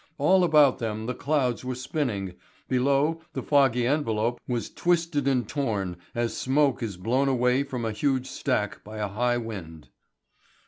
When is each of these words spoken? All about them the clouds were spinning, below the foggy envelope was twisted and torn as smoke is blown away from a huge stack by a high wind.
All 0.17 0.43
about 0.43 0.79
them 0.79 1.05
the 1.05 1.13
clouds 1.13 1.63
were 1.63 1.75
spinning, 1.75 2.33
below 2.67 3.21
the 3.33 3.43
foggy 3.43 3.85
envelope 3.85 4.41
was 4.47 4.71
twisted 4.71 5.27
and 5.27 5.47
torn 5.47 5.95
as 6.15 6.35
smoke 6.35 6.81
is 6.81 6.97
blown 6.97 7.27
away 7.27 7.61
from 7.61 7.85
a 7.85 7.91
huge 7.91 8.25
stack 8.25 8.83
by 8.83 8.97
a 8.97 9.07
high 9.09 9.37
wind. 9.37 9.89